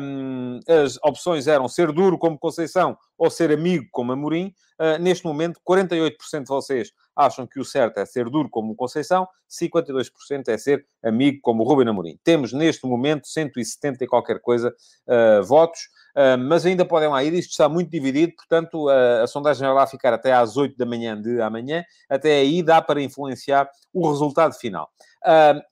[0.00, 4.54] Um, as opções eram ser duro como Conceição ou ser amigo como Amorim.
[4.78, 9.26] Uh, neste momento, 48% de vocês acham que o certo é ser duro como Conceição,
[9.50, 12.16] 52% é ser amigo como Ruben Amorim.
[12.22, 14.72] Temos neste momento 170 e qualquer coisa
[15.08, 15.80] uh, votos,
[16.16, 17.34] uh, mas ainda podem lá ir.
[17.34, 21.20] Isto está muito dividido, portanto, a sondagem vai lá ficar até às 8 da manhã
[21.20, 21.82] de amanhã.
[22.08, 24.88] Até aí dá para influenciar o resultado final.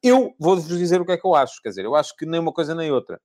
[0.03, 2.41] eu vou-vos dizer o que é que eu acho, quer dizer, eu acho que nem
[2.41, 3.21] uma coisa nem outra.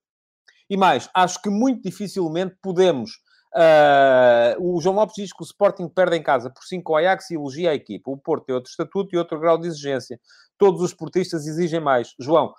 [0.70, 3.20] E mais, acho que muito dificilmente podemos.
[3.54, 7.32] Uh, o João Lopes diz que o Sporting perde em casa por 5 ao Ajax
[7.32, 8.10] e elogia a equipa.
[8.10, 10.20] O Porto tem outro estatuto e outro grau de exigência.
[10.58, 12.14] Todos os portistas exigem mais.
[12.20, 12.54] João,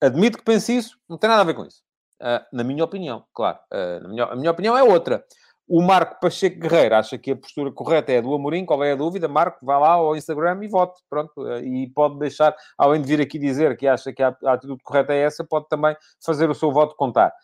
[0.00, 1.82] admito que pense isso, não tem nada a ver com isso.
[2.20, 3.58] Uh, na minha opinião, claro.
[3.72, 5.24] Uh, minha, a minha opinião é outra.
[5.68, 8.64] O Marco Pacheco Guerreiro acha que a postura correta é a do Amorim.
[8.64, 9.28] Qual é a dúvida?
[9.28, 10.98] Marco, vá lá ao Instagram e vote.
[11.10, 11.32] Pronto.
[11.58, 15.18] E pode deixar, além de vir aqui dizer que acha que a, atitude correta é
[15.18, 17.34] essa, pode também fazer o seu voto contar.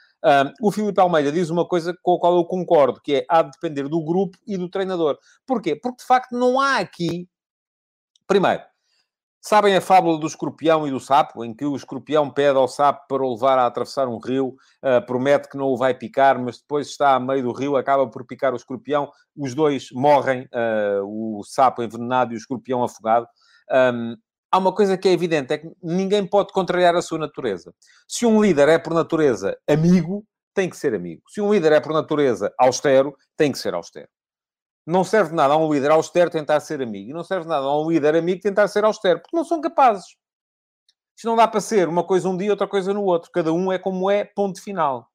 [0.60, 3.50] O Filipe Almeida diz uma coisa com a qual eu concordo, que é há de
[3.50, 5.18] depender do grupo e do treinador.
[5.46, 5.76] Porquê?
[5.76, 7.28] Porque, de facto, não há aqui...
[8.26, 8.62] Primeiro,
[9.46, 13.06] Sabem a fábula do escorpião e do sapo, em que o escorpião pede ao sapo
[13.06, 16.58] para o levar a atravessar um rio, uh, promete que não o vai picar, mas
[16.58, 21.04] depois está a meio do rio, acaba por picar o escorpião, os dois morrem, uh,
[21.04, 23.26] o sapo envenenado e o escorpião afogado.
[23.70, 24.16] Um,
[24.54, 27.74] há uma coisa que é evidente, é que ninguém pode contrariar a sua natureza.
[28.06, 31.22] Se um líder é por natureza amigo, tem que ser amigo.
[31.28, 34.08] Se um líder é por natureza austero, tem que ser austero.
[34.86, 37.10] Não serve nada a um líder austero tentar ser amigo.
[37.10, 39.20] E não serve nada a um líder amigo tentar ser austero.
[39.20, 40.14] Porque não são capazes.
[41.16, 43.32] Isto não dá para ser uma coisa um dia, outra coisa no outro.
[43.32, 45.08] Cada um é como é, ponto final.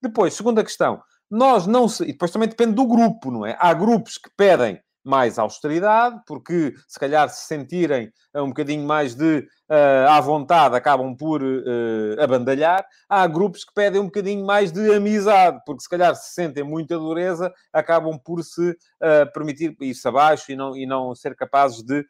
[0.00, 1.02] Depois, segunda questão.
[1.30, 2.04] Nós não se...
[2.04, 3.54] E depois também depende do grupo, não é?
[3.60, 9.14] Há grupos que pedem mais austeridade, porque se calhar se sentirem eh, um bocadinho mais
[9.14, 12.86] de uh, à vontade, acabam por uh, abandalhar.
[13.08, 16.98] Há grupos que pedem um bocadinho mais de amizade, porque se calhar se sentem muita
[16.98, 22.04] dureza, acabam por se uh, permitir ir-se abaixo e não, e não ser capazes de,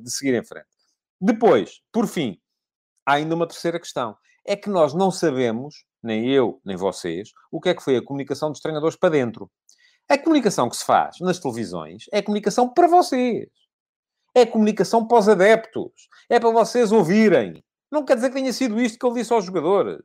[0.00, 0.66] de seguir em frente.
[1.20, 2.38] Depois, por fim,
[3.04, 4.16] há ainda uma terceira questão.
[4.46, 8.04] É que nós não sabemos, nem eu, nem vocês, o que é que foi a
[8.04, 9.50] comunicação dos treinadores para dentro.
[10.08, 13.48] A comunicação que se faz nas televisões é comunicação para vocês.
[14.34, 15.92] É comunicação para os adeptos.
[16.30, 17.62] É para vocês ouvirem.
[17.90, 20.00] Não quer dizer que tenha sido isto que ele disse aos jogadores.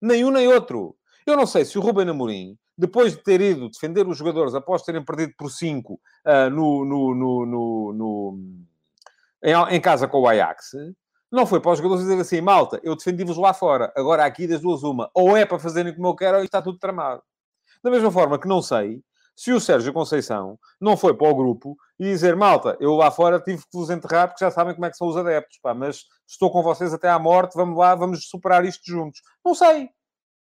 [0.00, 0.96] Nem um nem outro.
[1.26, 4.82] Eu não sei se o Ruben Amorim, depois de ter ido defender os jogadores após
[4.82, 8.38] terem perdido por 5 uh, no, no, no, no
[9.42, 10.72] em, em, casa com o Ajax,
[11.30, 14.60] não foi para os jogadores dizer assim, malta, eu defendi-vos lá fora, agora aqui das
[14.60, 15.10] duas uma.
[15.14, 17.22] Ou é para fazerem como eu quero ou está tudo tramado.
[17.82, 19.02] Da mesma forma que não sei
[19.42, 23.40] se o Sérgio Conceição não foi para o grupo e dizer, malta, eu lá fora
[23.40, 26.04] tive que vos enterrar porque já sabem como é que são os adeptos, pá, mas
[26.28, 29.20] estou com vocês até à morte, vamos lá, vamos superar isto juntos.
[29.44, 29.90] Não sei.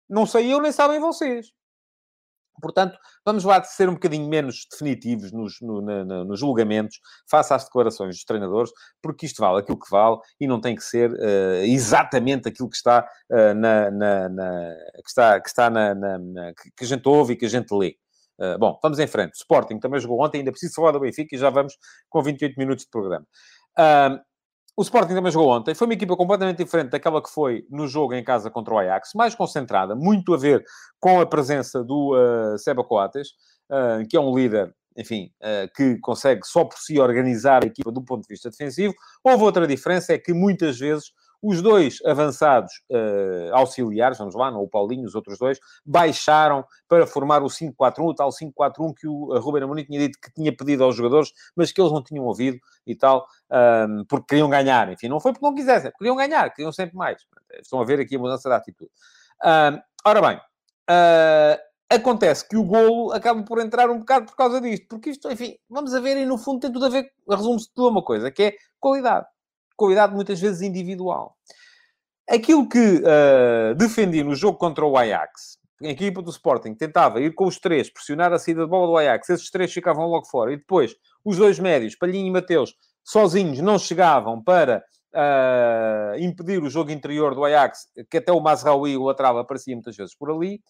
[0.08, 1.48] Não sei eu, nem sabem vocês.
[2.62, 7.64] Portanto, vamos lá ser um bocadinho menos definitivos nos, no, na, nos julgamentos, face às
[7.64, 11.64] declarações dos treinadores, porque isto vale aquilo que vale e não tem que ser uh,
[11.64, 16.84] exatamente aquilo que está, uh, na, na, na, que está, que, está na, na, que
[16.84, 17.98] a gente ouve e que a gente lê.
[18.41, 19.36] Uh, bom, vamos em frente.
[19.36, 21.77] Sporting também jogou ontem, ainda preciso falar do Benfica e já vamos
[22.10, 23.23] com 28 minutos de programa.
[23.77, 24.19] Uh,
[24.75, 25.75] o Sporting também jogou ontem.
[25.75, 29.12] Foi uma equipa completamente diferente daquela que foi no jogo em casa contra o Ajax,
[29.13, 30.63] mais concentrada, muito a ver
[30.99, 33.27] com a presença do uh, Seba Coates,
[33.69, 35.32] uh, que é um líder, enfim,
[35.75, 38.93] que consegue só por si organizar a equipa do ponto de vista defensivo.
[39.23, 44.62] Houve outra diferença, é que muitas vezes os dois avançados uh, auxiliares, vamos lá, não
[44.62, 49.38] o Paulinho, os outros dois, baixaram para formar o 5-4-1, o tal 5-4-1 que o
[49.39, 52.60] Ruben Amorim tinha dito que tinha pedido aos jogadores, mas que eles não tinham ouvido
[52.86, 54.91] e tal, um, porque queriam ganhar.
[54.91, 57.25] Enfim, não foi porque não quisessem, é queriam ganhar, queriam sempre mais.
[57.60, 58.91] Estão a ver aqui a mudança de atitude.
[59.43, 64.62] Um, ora bem, uh, acontece que o golo acaba por entrar um bocado por causa
[64.62, 67.73] disto, porque isto, enfim, vamos a ver, e no fundo tem tudo a ver, resume-se
[67.73, 69.25] tudo a uma coisa, que é qualidade
[69.82, 71.36] qualidade muitas vezes individual.
[72.30, 77.34] Aquilo que uh, defendi no jogo contra o Ajax, a equipa do Sporting tentava ir
[77.34, 80.54] com os três, pressionar a saída de bola do Ajax, esses três ficavam logo fora,
[80.54, 84.84] e depois os dois médios, Palhinho e Mateus, sozinhos não chegavam para
[85.15, 89.98] uh, impedir o jogo interior do Ajax, que até o Mazraoui, o lateral, aparecia muitas
[89.98, 90.62] vezes por ali.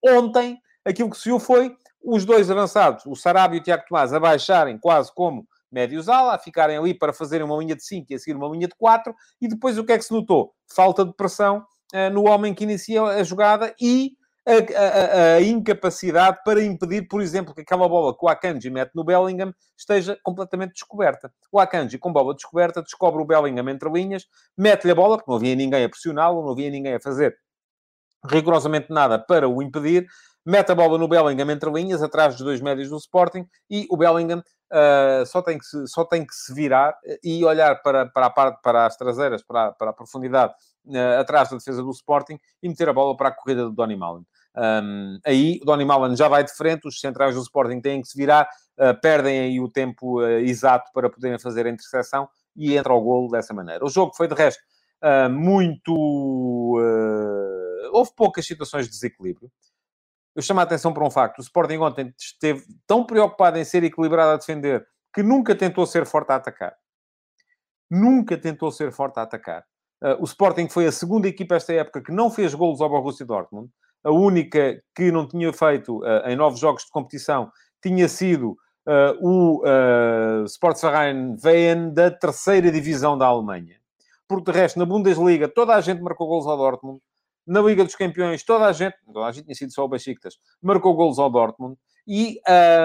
[0.00, 4.12] Ontem, aquilo que se viu foi os dois avançados, o Sarabia e o Tiago Tomás,
[4.12, 8.14] abaixarem quase como médios ala, a ficarem ali para fazerem uma linha de 5 e
[8.14, 10.52] a seguir uma linha de 4, e depois o que é que se notou?
[10.74, 14.12] Falta de pressão uh, no homem que inicia a jogada e
[14.46, 18.92] a, a, a, incapacidade para impedir, por exemplo, que aquela bola que o Akanji mete
[18.94, 21.32] no Bellingham esteja completamente descoberta.
[21.52, 25.36] O Akanji, com bola descoberta, descobre o Bellingham entre linhas, mete-lhe a bola, porque não
[25.36, 27.36] havia ninguém a pressioná-lo, não havia ninguém a fazer
[28.24, 30.06] rigorosamente nada para o impedir,
[30.44, 33.96] mete a bola no Bellingham entre linhas, atrás dos dois médios do Sporting, e o
[33.96, 38.26] Bellingham uh, só, tem que se, só tem que se virar e olhar para, para
[38.26, 40.54] a parte, para as traseiras, para, para a profundidade
[40.86, 43.96] uh, atrás da defesa do Sporting e meter a bola para a corrida do Donny
[43.96, 44.24] Malen.
[44.56, 48.08] Um, aí o Donny Malen já vai de frente, os centrais do Sporting têm que
[48.08, 52.92] se virar, uh, perdem aí o tempo exato para poderem fazer a interseção e entra
[52.92, 53.84] o golo dessa maneira.
[53.84, 54.60] O jogo foi, de resto,
[55.30, 55.94] muito...
[57.92, 59.50] houve poucas situações de desequilíbrio
[60.34, 61.38] eu chamo a atenção para um facto.
[61.38, 66.06] O Sporting ontem esteve tão preocupado em ser equilibrado a defender que nunca tentou ser
[66.06, 66.74] forte a atacar.
[67.90, 69.64] Nunca tentou ser forte a atacar.
[70.02, 73.26] Uh, o Sporting foi a segunda equipa esta época que não fez golos ao Borussia
[73.26, 73.68] Dortmund.
[74.02, 77.50] A única que não tinha feito uh, em nove jogos de competição
[77.82, 83.76] tinha sido uh, o uh, Sportsverein Wien da terceira divisão da Alemanha.
[84.28, 87.00] Porque, de resto, na Bundesliga, toda a gente marcou golos ao Dortmund
[87.50, 90.38] na Liga dos Campeões, toda a gente, toda a gente tinha sido só o Besiktas,
[90.62, 91.76] marcou golos ao Dortmund.
[92.06, 92.40] E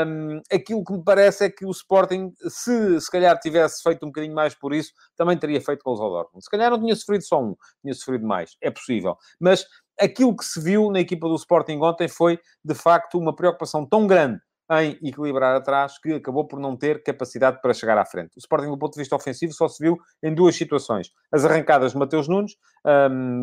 [0.08, 4.10] um, aquilo que me parece é que o Sporting, se se calhar tivesse feito um
[4.10, 6.44] bocadinho mais por isso, também teria feito gols ao Dortmund.
[6.44, 8.58] Se calhar não tinha sofrido só um, tinha sofrido mais.
[8.60, 9.16] É possível.
[9.40, 9.66] Mas
[10.00, 14.08] aquilo que se viu na equipa do Sporting ontem foi, de facto, uma preocupação tão
[14.08, 14.40] grande
[14.72, 18.36] em equilibrar atrás, que acabou por não ter capacidade para chegar à frente.
[18.36, 21.12] O Sporting, do ponto de vista ofensivo, só se viu em duas situações.
[21.32, 22.56] As arrancadas de Mateus Nunes,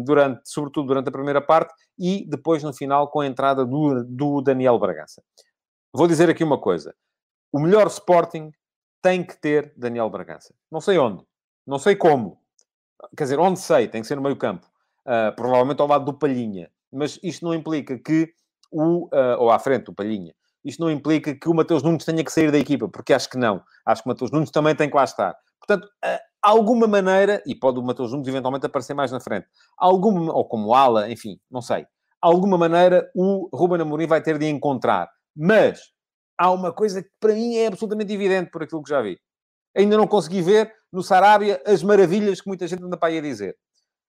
[0.05, 4.41] durante, sobretudo durante a primeira parte, e depois, no final, com a entrada do, do
[4.41, 5.23] Daniel Bragança.
[5.95, 6.95] Vou dizer aqui uma coisa.
[7.53, 8.51] O melhor Sporting
[9.01, 10.55] tem que ter Daniel Bragança.
[10.71, 11.25] Não sei onde.
[11.67, 12.41] Não sei como.
[13.17, 14.67] Quer dizer, onde sei, tem que ser no meio campo.
[15.07, 16.71] Uh, provavelmente ao lado do Palhinha.
[16.91, 18.33] Mas isto não implica que
[18.71, 19.07] o...
[19.07, 22.33] Uh, ou à frente do Palhinha isto não implica que o Mateus Nunes tenha que
[22.33, 23.63] sair da equipa, porque acho que não.
[23.87, 25.35] Acho que o Mateus Nunes também tem que lá estar.
[25.59, 25.89] Portanto,
[26.43, 29.47] alguma maneira, e pode o Mateus Nunes eventualmente aparecer mais na frente,
[29.79, 31.87] alguma, ou como ala, enfim, não sei.
[32.21, 35.09] Alguma maneira o Ruben Amorim vai ter de encontrar.
[35.37, 35.81] Mas
[36.39, 39.19] há uma coisa que para mim é absolutamente evidente por aquilo que já vi.
[39.77, 43.23] Ainda não consegui ver no Sarabia as maravilhas que muita gente anda para aí a
[43.23, 43.57] dizer.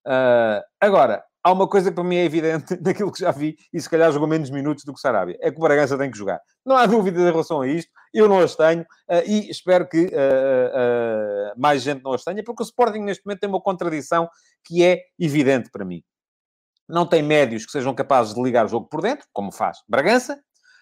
[0.05, 3.81] Uh, agora, há uma coisa que para mim é evidente daquilo que já vi, e
[3.81, 6.39] se calhar jogou menos minutos do que Sarabia, é que o Bragança tem que jogar.
[6.65, 10.05] Não há dúvida em relação a isto, eu não as tenho, uh, e espero que
[10.05, 14.29] uh, uh, mais gente não as tenha, porque o Sporting neste momento tem uma contradição
[14.63, 16.01] que é evidente para mim.
[16.87, 20.39] Não tem médios que sejam capazes de ligar o jogo por dentro, como faz Bragança.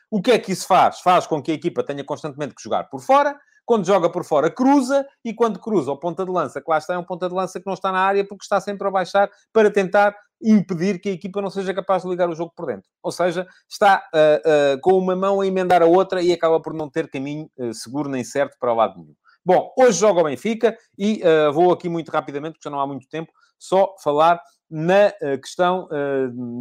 [0.10, 1.00] O que é que isso faz?
[1.00, 4.52] Faz com que a equipa tenha constantemente que jogar por fora, quando joga por fora,
[4.52, 7.36] cruza, e quando cruza o ponta de lança, que lá está, é um ponta de
[7.36, 11.10] lança que não está na área porque está sempre a baixar para tentar impedir que
[11.10, 12.90] a equipa não seja capaz de ligar o jogo por dentro.
[13.02, 16.74] Ou seja, está uh, uh, com uma mão a emendar a outra e acaba por
[16.74, 19.16] não ter caminho uh, seguro nem certo para o lado nenhum.
[19.44, 23.10] Bom, hoje joga o Benfica e vou aqui muito rapidamente, porque já não há muito
[23.10, 25.90] tempo, só falar na questão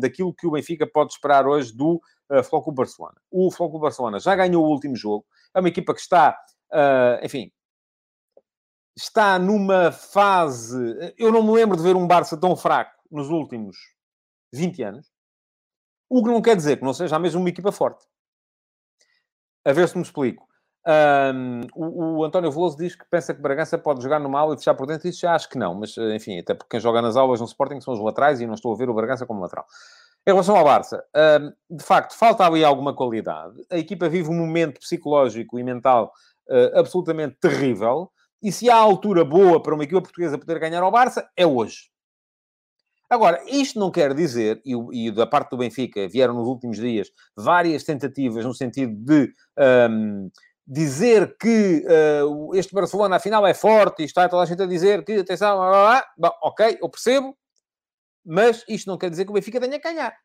[0.00, 3.16] daquilo que o Benfica pode esperar hoje do uh, Flóculo Barcelona.
[3.30, 6.34] O Flóculo Barcelona já ganhou o último jogo, é uma equipa que está,
[7.22, 7.52] enfim,
[8.96, 11.12] está numa fase.
[11.18, 13.76] Eu não me lembro de ver um Barça tão fraco nos últimos
[14.52, 15.06] 20 anos,
[16.08, 18.04] o que não quer dizer que não seja a mesma uma equipa forte.
[19.64, 20.48] A ver se me explico.
[20.86, 24.58] Um, o, o, António Veloso diz que pensa que Bragança pode jogar numa aula e
[24.58, 25.08] fechar por dentro.
[25.08, 27.80] Isso já acho que não, mas enfim, até porque quem joga nas aulas no Sporting
[27.80, 29.66] são os laterais e não estou a ver o Bragança como lateral.
[30.26, 31.04] Em relação ao Barça,
[31.70, 33.54] um, de facto, falta ali alguma qualidade.
[33.70, 36.12] A equipa vive um momento psicológico e mental
[36.48, 38.10] uh, absolutamente terrível.
[38.42, 41.90] E se há altura boa para uma equipa portuguesa poder ganhar ao Barça, é hoje.
[43.10, 47.10] Agora, isto não quer dizer, e, e, da parte do Benfica vieram nos últimos dias
[47.36, 49.34] várias tentativas no sentido de
[49.90, 50.30] um,
[50.64, 55.04] dizer que uh, este Barcelona afinal é forte e está toda a gente a dizer
[55.04, 56.06] que, atenção, blá, blá, blá.
[56.16, 57.36] Bom, ok, eu percebo,
[58.24, 60.16] mas isto não quer dizer que o Benfica tenha que ganhar.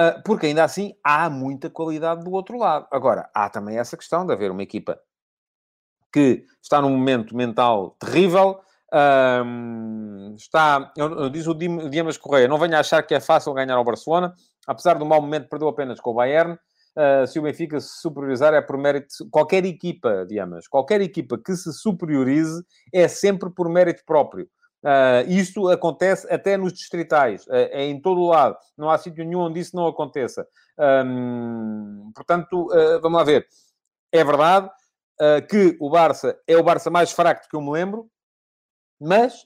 [0.00, 2.88] Uh, porque ainda assim há muita qualidade do outro lado.
[2.90, 5.00] Agora, há também essa questão de haver uma equipa
[6.12, 8.60] que está num momento mental terrível,
[8.92, 10.92] um, está,
[11.30, 14.34] diz o Dimas Correia, não venha achar que é fácil ganhar ao Barcelona,
[14.66, 16.58] apesar do mau momento, perdeu apenas com o Bayern.
[16.96, 19.08] Uh, se o Benfica se superiorizar é por mérito.
[19.30, 24.48] Qualquer equipa, Diamas, qualquer equipa que se superiorize é sempre por mérito próprio.
[24.82, 28.56] Uh, isto acontece até nos distritais, uh, é em todo o lado.
[28.76, 30.46] Não há sítio nenhum onde isso não aconteça.
[31.06, 33.46] Um, portanto, uh, vamos lá ver.
[34.10, 34.68] É verdade,
[35.48, 38.08] que o Barça é o Barça mais fraco que eu me lembro,
[39.00, 39.44] mas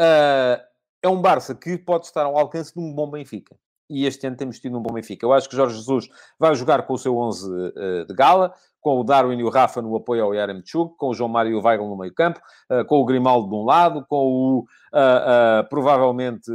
[0.00, 0.62] uh,
[1.02, 3.56] é um Barça que pode estar ao alcance de um bom Benfica.
[3.88, 5.24] E este ano temos tido um bom Benfica.
[5.24, 6.08] Eu acho que Jorge Jesus
[6.38, 8.54] vai jogar com o seu 11 uh, de gala
[8.86, 11.54] com o Darwin e o Rafa no apoio ao Yaremchuk, com o João Mário e
[11.56, 14.62] o Weigl no meio campo, uh, com o Grimaldo de um lado, com o, uh,
[14.62, 16.48] uh, provavelmente,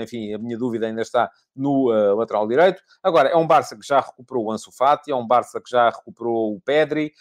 [0.00, 2.80] enfim, a minha dúvida ainda está no lateral direito.
[3.02, 5.90] Agora, é um Barça que já recuperou o Ansu Fati, é um Barça que já
[5.90, 7.12] recuperou o Pedri,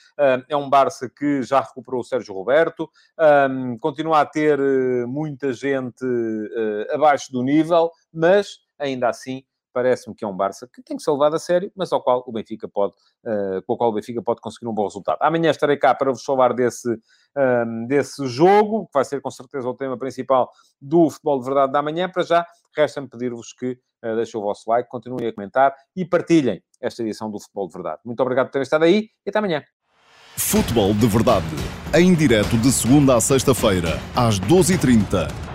[0.48, 2.88] é um Barça que já recuperou o Sérgio Roberto,
[3.50, 4.60] um, continua a ter
[5.08, 6.06] muita gente
[6.94, 9.44] abaixo do nível, mas ainda assim
[9.76, 12.24] parece-me que é um Barça que tem que ser levado a sério, mas ao qual
[12.26, 12.94] o Benfica pode,
[13.26, 15.18] uh, com o qual o Benfica pode conseguir um bom resultado.
[15.20, 16.90] Amanhã estarei cá para vos falar desse,
[17.38, 20.50] ehm, desse jogo, que vai ser com certeza o tema principal
[20.82, 22.10] do Futebol de Verdade da manhã.
[22.10, 26.64] Para já, resta-me pedir-vos que uh, deixem o vosso like, continuem a comentar e partilhem
[26.80, 28.00] esta edição do Futebol de Verdade.
[28.06, 29.62] Muito obrigado por terem estado aí e até amanhã.
[30.38, 31.46] Futebol de Verdade,
[31.94, 35.55] em direto de segunda a sexta-feira, às 12h30